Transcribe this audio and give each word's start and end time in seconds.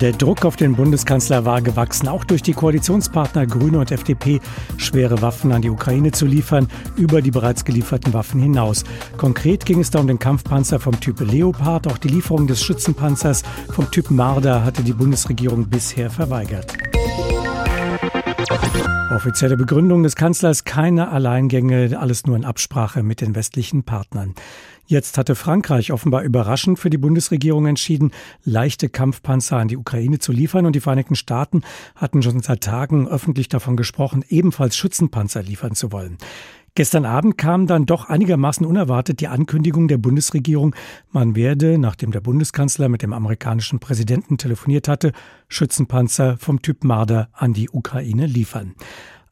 Der 0.00 0.12
Druck 0.12 0.46
auf 0.46 0.56
den 0.56 0.76
Bundeskanzler 0.76 1.44
war 1.44 1.60
gewachsen, 1.60 2.08
auch 2.08 2.24
durch 2.24 2.40
die 2.40 2.54
Koalitionspartner 2.54 3.46
Grüne 3.46 3.80
und 3.80 3.90
FDP, 3.90 4.40
schwere 4.78 5.20
Waffen 5.20 5.52
an 5.52 5.60
die 5.60 5.68
Ukraine 5.68 6.10
zu 6.10 6.24
liefern, 6.24 6.68
über 6.96 7.20
die 7.20 7.30
bereits 7.30 7.66
gelieferten 7.66 8.14
Waffen 8.14 8.40
hinaus. 8.40 8.84
Konkret 9.18 9.66
ging 9.66 9.80
es 9.80 9.90
da 9.90 9.98
um 9.98 10.06
den 10.06 10.18
Kampfpanzer 10.18 10.80
vom 10.80 10.98
Typ 11.00 11.20
Leopard. 11.20 11.86
Auch 11.86 11.98
die 11.98 12.08
Lieferung 12.08 12.46
des 12.46 12.62
Schützenpanzers 12.62 13.42
vom 13.70 13.90
Typ 13.90 14.10
Marder 14.10 14.64
hatte 14.64 14.82
die 14.82 14.94
Bundesregierung 14.94 15.68
bisher 15.68 16.08
verweigert. 16.08 16.89
Offizielle 19.10 19.56
Begründung 19.56 20.02
des 20.02 20.16
Kanzlers 20.16 20.64
keine 20.64 21.10
Alleingänge, 21.10 21.98
alles 21.98 22.26
nur 22.26 22.36
in 22.36 22.44
Absprache 22.44 23.02
mit 23.02 23.20
den 23.20 23.34
westlichen 23.34 23.82
Partnern. 23.82 24.34
Jetzt 24.86 25.18
hatte 25.18 25.34
Frankreich 25.34 25.92
offenbar 25.92 26.22
überraschend 26.22 26.78
für 26.78 26.90
die 26.90 26.98
Bundesregierung 26.98 27.66
entschieden, 27.66 28.12
leichte 28.44 28.88
Kampfpanzer 28.88 29.56
an 29.56 29.68
die 29.68 29.76
Ukraine 29.76 30.18
zu 30.18 30.32
liefern 30.32 30.66
und 30.66 30.74
die 30.74 30.80
Vereinigten 30.80 31.14
Staaten 31.14 31.62
hatten 31.94 32.22
schon 32.22 32.40
seit 32.40 32.62
Tagen 32.62 33.06
öffentlich 33.06 33.48
davon 33.48 33.76
gesprochen, 33.76 34.24
ebenfalls 34.28 34.76
Schützenpanzer 34.76 35.42
liefern 35.42 35.74
zu 35.74 35.92
wollen. 35.92 36.18
Gestern 36.74 37.04
Abend 37.04 37.36
kam 37.36 37.66
dann 37.66 37.84
doch 37.84 38.08
einigermaßen 38.08 38.64
unerwartet 38.64 39.20
die 39.20 39.28
Ankündigung 39.28 39.88
der 39.88 39.98
Bundesregierung, 39.98 40.74
man 41.10 41.34
werde, 41.34 41.78
nachdem 41.78 42.12
der 42.12 42.20
Bundeskanzler 42.20 42.88
mit 42.88 43.02
dem 43.02 43.12
amerikanischen 43.12 43.80
Präsidenten 43.80 44.38
telefoniert 44.38 44.86
hatte, 44.86 45.12
Schützenpanzer 45.48 46.36
vom 46.38 46.62
Typ 46.62 46.84
Marder 46.84 47.28
an 47.32 47.52
die 47.52 47.70
Ukraine 47.70 48.26
liefern. 48.26 48.74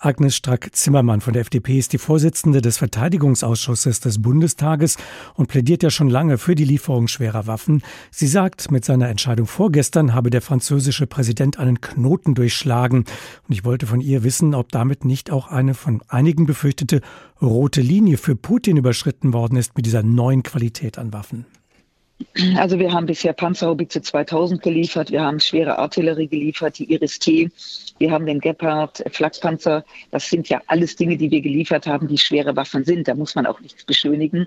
Agnes 0.00 0.36
Strack-Zimmermann 0.36 1.20
von 1.20 1.32
der 1.32 1.42
FDP 1.42 1.76
ist 1.76 1.92
die 1.92 1.98
Vorsitzende 1.98 2.62
des 2.62 2.78
Verteidigungsausschusses 2.78 3.98
des 3.98 4.22
Bundestages 4.22 4.96
und 5.34 5.48
plädiert 5.48 5.82
ja 5.82 5.90
schon 5.90 6.08
lange 6.08 6.38
für 6.38 6.54
die 6.54 6.64
Lieferung 6.64 7.08
schwerer 7.08 7.48
Waffen. 7.48 7.82
Sie 8.12 8.28
sagt, 8.28 8.70
mit 8.70 8.84
seiner 8.84 9.08
Entscheidung 9.08 9.48
vorgestern 9.48 10.14
habe 10.14 10.30
der 10.30 10.40
französische 10.40 11.08
Präsident 11.08 11.58
einen 11.58 11.80
Knoten 11.80 12.36
durchschlagen. 12.36 12.98
Und 12.98 13.52
ich 13.52 13.64
wollte 13.64 13.88
von 13.88 14.00
ihr 14.00 14.22
wissen, 14.22 14.54
ob 14.54 14.70
damit 14.70 15.04
nicht 15.04 15.32
auch 15.32 15.48
eine 15.48 15.74
von 15.74 16.00
einigen 16.06 16.46
befürchtete 16.46 17.00
rote 17.42 17.80
Linie 17.80 18.18
für 18.18 18.36
Putin 18.36 18.76
überschritten 18.76 19.32
worden 19.32 19.56
ist 19.56 19.76
mit 19.76 19.84
dieser 19.84 20.04
neuen 20.04 20.44
Qualität 20.44 20.96
an 20.96 21.12
Waffen. 21.12 21.44
Also 22.56 22.78
wir 22.78 22.92
haben 22.92 23.06
bisher 23.06 23.32
Panzerhaubitze 23.32 24.02
2000 24.02 24.62
geliefert, 24.62 25.10
wir 25.10 25.22
haben 25.22 25.38
schwere 25.40 25.78
Artillerie 25.78 26.26
geliefert, 26.26 26.78
die 26.78 26.92
Iris-T, 26.92 27.50
wir 27.98 28.10
haben 28.12 28.26
den 28.26 28.40
Gepard, 28.40 29.02
Flakpanzer. 29.10 29.84
Das 30.10 30.28
sind 30.28 30.48
ja 30.48 30.62
alles 30.68 30.94
Dinge, 30.94 31.16
die 31.16 31.30
wir 31.30 31.40
geliefert 31.40 31.86
haben, 31.86 32.06
die 32.06 32.18
schwere 32.18 32.54
Waffen 32.54 32.84
sind. 32.84 33.08
Da 33.08 33.14
muss 33.14 33.34
man 33.34 33.46
auch 33.46 33.60
nichts 33.60 33.84
beschönigen. 33.84 34.46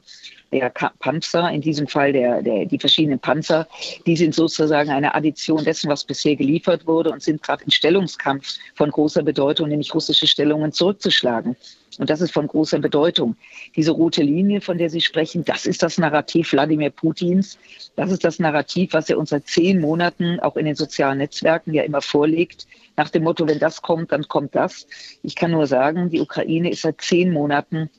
Der 0.51 0.69
Panzer, 0.69 1.49
in 1.51 1.61
diesem 1.61 1.87
Fall 1.87 2.13
der, 2.13 2.41
der, 2.41 2.65
die 2.65 2.79
verschiedenen 2.79 3.19
Panzer, 3.19 3.67
die 4.05 4.15
sind 4.15 4.35
sozusagen 4.35 4.89
eine 4.89 5.13
Addition 5.15 5.63
dessen, 5.63 5.89
was 5.89 6.05
bisher 6.05 6.35
geliefert 6.35 6.87
wurde 6.87 7.11
und 7.11 7.21
sind 7.21 7.43
gerade 7.43 7.63
im 7.65 7.71
Stellungskampf 7.71 8.57
von 8.75 8.89
großer 8.89 9.23
Bedeutung, 9.23 9.67
nämlich 9.67 9.93
russische 9.93 10.27
Stellungen 10.27 10.71
zurückzuschlagen. 10.71 11.57
Und 11.97 12.09
das 12.09 12.21
ist 12.21 12.31
von 12.31 12.47
großer 12.47 12.79
Bedeutung. 12.79 13.35
Diese 13.75 13.91
rote 13.91 14.23
Linie, 14.23 14.61
von 14.61 14.77
der 14.77 14.89
Sie 14.89 15.01
sprechen, 15.01 15.43
das 15.45 15.65
ist 15.65 15.83
das 15.83 15.97
Narrativ 15.97 16.51
Wladimir 16.53 16.89
Putins. 16.89 17.57
Das 17.95 18.11
ist 18.11 18.23
das 18.23 18.39
Narrativ, 18.39 18.93
was 18.93 19.09
er 19.09 19.17
uns 19.17 19.29
seit 19.29 19.47
zehn 19.47 19.79
Monaten 19.79 20.39
auch 20.39 20.55
in 20.55 20.65
den 20.65 20.75
sozialen 20.75 21.17
Netzwerken 21.17 21.73
ja 21.73 21.83
immer 21.83 22.01
vorlegt. 22.01 22.67
Nach 22.97 23.09
dem 23.09 23.23
Motto, 23.23 23.47
wenn 23.47 23.59
das 23.59 23.81
kommt, 23.81 24.11
dann 24.11 24.27
kommt 24.27 24.55
das. 24.55 24.87
Ich 25.23 25.35
kann 25.35 25.51
nur 25.51 25.67
sagen, 25.67 26.09
die 26.09 26.21
Ukraine 26.21 26.71
ist 26.71 26.81
seit 26.81 27.01
zehn 27.01 27.31
Monaten 27.31 27.89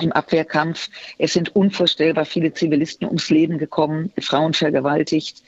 im 0.00 0.12
Abwehrkampf. 0.12 0.88
Es 1.18 1.32
sind 1.32 1.54
unvorstellbar 1.54 2.24
viele 2.24 2.52
Zivilisten 2.52 3.06
ums 3.06 3.30
Leben 3.30 3.58
gekommen, 3.58 4.12
Frauen 4.18 4.54
vergewaltigt, 4.54 5.42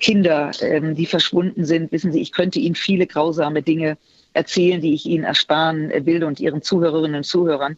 Kinder, 0.00 0.50
ähm, 0.60 0.94
die 0.94 1.06
verschwunden 1.06 1.64
sind. 1.64 1.90
Wissen 1.92 2.12
Sie, 2.12 2.20
ich 2.20 2.32
könnte 2.32 2.60
Ihnen 2.60 2.74
viele 2.74 3.06
grausame 3.06 3.62
Dinge 3.62 3.96
erzählen, 4.32 4.80
die 4.80 4.94
ich 4.94 5.06
Ihnen 5.06 5.24
ersparen 5.24 5.90
will 6.06 6.24
und 6.24 6.40
Ihren 6.40 6.62
Zuhörerinnen 6.62 7.18
und 7.18 7.24
Zuhörern. 7.24 7.76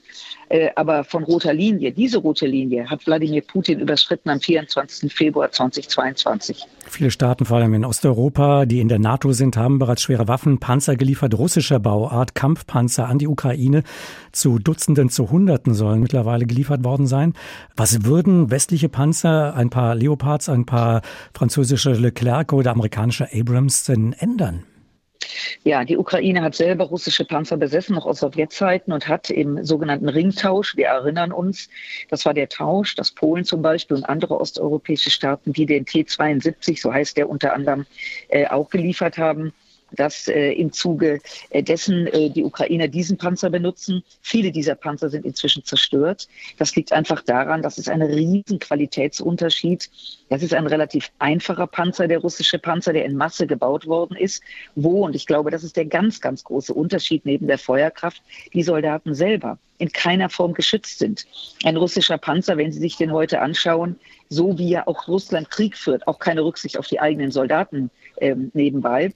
Äh, 0.48 0.70
aber 0.76 1.04
von 1.04 1.24
roter 1.24 1.54
Linie, 1.54 1.92
diese 1.92 2.18
rote 2.18 2.46
Linie 2.46 2.88
hat 2.90 3.06
Wladimir 3.06 3.42
Putin 3.42 3.80
überschritten 3.80 4.28
am 4.28 4.40
24. 4.40 5.12
Februar 5.12 5.50
2022. 5.50 6.66
Viele 6.86 7.10
Staaten, 7.10 7.46
vor 7.46 7.56
allem 7.56 7.72
in 7.72 7.84
Osteuropa, 7.84 8.66
die 8.66 8.80
in 8.80 8.88
der 8.88 8.98
NATO 8.98 9.32
sind, 9.32 9.56
haben 9.56 9.78
bereits 9.78 10.02
schwere 10.02 10.28
Waffen, 10.28 10.58
Panzer 10.58 10.96
geliefert, 10.96 11.38
russischer 11.38 11.78
Bauart, 11.78 12.34
Kampfpanzer 12.34 13.08
an 13.08 13.18
die 13.18 13.28
Ukraine. 13.28 13.82
Zu 14.32 14.58
Dutzenden, 14.58 15.08
zu 15.08 15.30
Hunderten 15.30 15.72
sollen 15.72 16.00
mittlerweile 16.00 16.44
geliefert 16.44 16.84
worden 16.84 17.06
sein. 17.06 17.32
Was 17.76 18.04
würden 18.04 18.50
westliche 18.50 18.90
Panzer, 18.90 19.54
ein 19.54 19.70
paar 19.70 19.94
Leopards, 19.94 20.50
ein 20.50 20.66
paar 20.66 21.00
französische 21.32 21.92
Leclerc 21.92 22.52
oder 22.52 22.72
amerikanische 22.72 23.28
Abrams 23.32 23.84
denn 23.84 24.12
ändern? 24.12 24.64
Ja, 25.64 25.84
die 25.84 25.96
Ukraine 25.96 26.42
hat 26.42 26.54
selber 26.54 26.84
russische 26.84 27.24
Panzer 27.24 27.56
besessen, 27.56 27.94
noch 27.94 28.06
aus 28.06 28.20
Sowjetzeiten, 28.20 28.92
und 28.92 29.08
hat 29.08 29.30
im 29.30 29.64
sogenannten 29.64 30.08
Ringtausch, 30.08 30.76
wir 30.76 30.86
erinnern 30.86 31.32
uns, 31.32 31.68
das 32.08 32.24
war 32.24 32.34
der 32.34 32.48
Tausch, 32.48 32.94
dass 32.94 33.10
Polen 33.10 33.44
zum 33.44 33.62
Beispiel 33.62 33.96
und 33.96 34.04
andere 34.04 34.38
osteuropäische 34.40 35.10
Staaten, 35.10 35.52
die 35.52 35.66
den 35.66 35.86
T-72, 35.86 36.80
so 36.80 36.92
heißt 36.92 37.16
der 37.16 37.28
unter 37.28 37.52
anderem, 37.52 37.86
äh, 38.28 38.46
auch 38.46 38.70
geliefert 38.70 39.18
haben, 39.18 39.52
dass 39.96 40.28
äh, 40.28 40.52
im 40.52 40.72
Zuge 40.72 41.20
äh, 41.50 41.62
dessen 41.62 42.06
äh, 42.08 42.30
die 42.30 42.44
Ukrainer 42.44 42.88
diesen 42.88 43.16
Panzer 43.16 43.50
benutzen. 43.50 44.02
Viele 44.20 44.50
dieser 44.50 44.74
Panzer 44.74 45.10
sind 45.10 45.24
inzwischen 45.24 45.64
zerstört. 45.64 46.28
Das 46.58 46.74
liegt 46.76 46.92
einfach 46.92 47.22
daran, 47.22 47.62
dass 47.62 47.78
es 47.78 47.88
ein 47.88 48.02
riesen 48.02 48.58
Qualitätsunterschied. 48.58 49.90
Das 50.28 50.42
ist 50.42 50.54
ein 50.54 50.66
relativ 50.66 51.10
einfacher 51.18 51.66
Panzer, 51.66 52.08
der 52.08 52.18
russische 52.18 52.58
Panzer, 52.58 52.92
der 52.92 53.04
in 53.04 53.16
Masse 53.16 53.46
gebaut 53.46 53.86
worden 53.86 54.16
ist, 54.16 54.42
wo, 54.74 55.04
und 55.04 55.14
ich 55.14 55.26
glaube, 55.26 55.50
das 55.50 55.64
ist 55.64 55.76
der 55.76 55.86
ganz, 55.86 56.20
ganz 56.20 56.44
große 56.44 56.72
Unterschied 56.72 57.24
neben 57.26 57.46
der 57.46 57.58
Feuerkraft, 57.58 58.22
die 58.52 58.62
Soldaten 58.62 59.14
selber 59.14 59.58
in 59.78 59.90
keiner 59.90 60.28
Form 60.28 60.54
geschützt 60.54 61.00
sind. 61.00 61.26
Ein 61.64 61.76
russischer 61.76 62.16
Panzer, 62.16 62.56
wenn 62.56 62.70
Sie 62.70 62.78
sich 62.78 62.96
den 62.96 63.10
heute 63.12 63.40
anschauen, 63.40 63.98
so 64.28 64.56
wie 64.56 64.70
ja 64.70 64.86
auch 64.86 65.08
Russland 65.08 65.50
Krieg 65.50 65.76
führt, 65.76 66.06
auch 66.06 66.20
keine 66.20 66.44
Rücksicht 66.44 66.78
auf 66.78 66.86
die 66.86 67.00
eigenen 67.00 67.32
Soldaten 67.32 67.90
ähm, 68.18 68.52
nebenbei, 68.54 69.12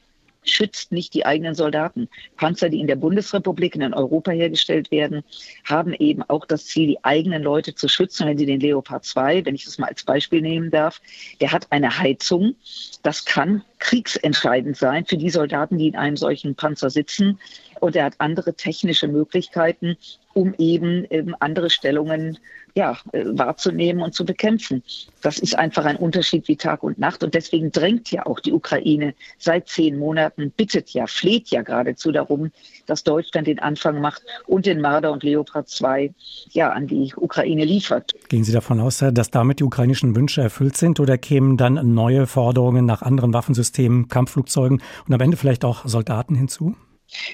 schützt 0.49 0.93
nicht 0.93 1.15
die 1.15 1.27
eigenen 1.27 1.55
Soldaten. 1.55 2.09
Panzer, 2.37 2.69
die 2.69 2.81
in 2.81 2.87
der 2.87 2.97
Bundesrepublik, 2.97 3.75
in 3.75 3.95
Europa 3.95 4.31
hergestellt 4.31 4.91
werden, 4.91 5.23
haben 5.65 5.93
eben 5.95 6.23
auch 6.23 6.47
das 6.47 6.67
Ziel, 6.67 6.87
die 6.87 7.05
eigenen 7.05 7.43
Leute 7.43 7.75
zu 7.75 7.89
schützen. 7.89 8.27
Wenn 8.27 8.39
Sie 8.39 8.47
den 8.47 8.61
Leopard 8.61 9.05
2, 9.05 9.45
wenn 9.45 9.55
ich 9.55 9.65
das 9.65 9.79
mal 9.79 9.89
als 9.89 10.05
Beispiel 10.05 10.41
nehmen 10.41 10.71
darf, 10.71 11.01
der 11.41 11.53
hat 11.53 11.71
eine 11.71 11.99
Heizung. 11.99 12.57
Das 13.03 13.25
kann 13.25 13.63
kriegsentscheidend 13.79 14.77
sein 14.77 15.05
für 15.05 15.17
die 15.17 15.31
Soldaten, 15.31 15.79
die 15.79 15.89
in 15.89 15.97
einem 15.97 16.17
solchen 16.17 16.55
Panzer 16.55 16.91
sitzen. 16.91 17.39
Und 17.81 17.97
er 17.97 18.05
hat 18.05 18.15
andere 18.19 18.55
technische 18.55 19.09
Möglichkeiten, 19.09 19.97
um 20.35 20.55
eben, 20.59 21.05
eben 21.07 21.07
ähm, 21.11 21.37
andere 21.41 21.71
Stellungen 21.71 22.39
ja, 22.75 22.99
äh, 23.13 23.25
wahrzunehmen 23.27 24.03
und 24.03 24.15
zu 24.15 24.27
bekämpfen. 24.27 24.83
Das 25.23 25.39
ist 25.39 25.59
einfach 25.59 25.87
ein 25.87 25.97
Unterschied 25.97 26.47
wie 26.47 26.57
Tag 26.57 26.83
und 26.83 26.99
Nacht. 26.99 27.25
Und 27.25 27.35
deswegen 27.35 27.73
drängt 27.73 28.11
ja 28.11 28.27
auch 28.27 28.39
die 28.39 28.53
Ukraine 28.53 29.15
seit 29.39 29.69
zehn 29.69 29.99
Monaten, 29.99 30.53
bittet 30.55 30.91
ja, 30.91 31.07
fleht 31.07 31.49
ja 31.49 31.63
geradezu 31.63 32.13
darum, 32.13 32.51
dass 32.85 33.03
Deutschland 33.03 33.47
den 33.47 33.59
Anfang 33.61 34.01
macht 34.03 34.23
und 34.47 34.67
den 34.67 34.83
Marder 34.83 35.11
und 35.11 35.23
Leopard 35.23 35.71
2 35.71 36.13
ja, 36.51 36.71
an 36.71 36.87
die 36.87 37.15
Ukraine 37.17 37.65
liefert. 37.65 38.15
Gehen 38.29 38.45
Sie 38.45 38.53
davon 38.53 38.79
aus, 38.81 38.99
dass 38.99 39.31
damit 39.31 39.61
die 39.61 39.65
ukrainischen 39.65 40.15
Wünsche 40.15 40.43
erfüllt 40.43 40.77
sind 40.77 41.01
oder 41.01 41.17
kämen 41.17 41.57
dann 41.57 41.95
neue 41.95 42.27
Forderungen 42.27 42.85
nach 42.85 43.01
anderen 43.01 43.33
Waffensystemen, 43.33 44.09
Kampfflugzeugen 44.09 44.83
und 45.09 45.15
am 45.15 45.21
Ende 45.21 45.39
vielleicht 45.39 45.65
auch 45.65 45.87
Soldaten 45.87 46.35
hinzu? 46.35 46.77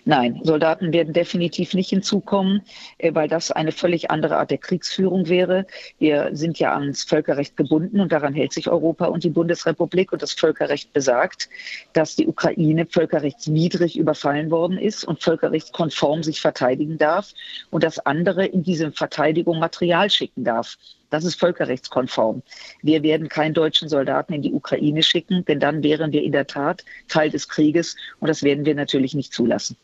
Nein, 0.04 0.40
Soldaten 0.42 0.92
werden 0.92 1.12
definitiv 1.12 1.74
nicht 1.74 1.90
hinzukommen, 1.90 2.62
äh, 2.98 3.14
weil 3.14 3.28
das 3.28 3.50
eine 3.50 3.72
völlig 3.72 4.10
andere 4.10 4.36
Art 4.36 4.50
der 4.50 4.58
Kriegsführung 4.58 5.28
wäre. 5.28 5.66
Wir 5.98 6.30
sind 6.32 6.58
ja 6.58 6.74
ans 6.74 7.04
Völkerrecht 7.04 7.56
gebunden 7.56 8.00
und 8.00 8.12
daran 8.12 8.34
hält 8.34 8.52
sich 8.52 8.68
Europa 8.68 9.06
und 9.06 9.24
die 9.24 9.30
Bundesrepublik. 9.30 10.12
Und 10.12 10.22
das 10.22 10.32
Völkerrecht 10.32 10.92
besagt, 10.92 11.48
dass 11.92 12.16
die 12.16 12.26
Ukraine 12.26 12.86
völkerrechtswidrig 12.86 13.96
überfallen 13.96 14.50
worden 14.50 14.78
ist 14.78 15.04
und 15.04 15.22
völkerrechtskonform 15.22 16.22
sich 16.22 16.40
verteidigen 16.40 16.98
darf 16.98 17.32
und 17.70 17.82
dass 17.84 17.98
andere 17.98 18.46
in 18.46 18.62
diese 18.62 18.92
Verteidigung 18.92 19.58
Material 19.58 20.10
schicken 20.10 20.44
darf. 20.44 20.76
Das 21.12 21.24
ist 21.24 21.38
völkerrechtskonform. 21.38 22.42
Wir 22.80 23.02
werden 23.02 23.28
keinen 23.28 23.52
deutschen 23.52 23.86
Soldaten 23.90 24.32
in 24.32 24.40
die 24.40 24.54
Ukraine 24.54 25.02
schicken, 25.02 25.44
denn 25.44 25.60
dann 25.60 25.82
wären 25.82 26.10
wir 26.10 26.22
in 26.22 26.32
der 26.32 26.46
Tat 26.46 26.86
Teil 27.06 27.28
des 27.28 27.50
Krieges 27.50 27.96
und 28.20 28.28
das 28.28 28.42
werden 28.42 28.64
wir 28.64 28.74
natürlich 28.74 29.12
nicht 29.12 29.34
zulassen. 29.34 29.76